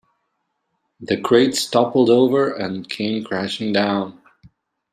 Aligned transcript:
The 0.99 1.21
crates 1.21 1.67
toppled 1.67 2.09
over 2.09 2.51
and 2.53 2.89
came 2.89 3.23
crashing 3.23 3.71
down. 3.71 4.19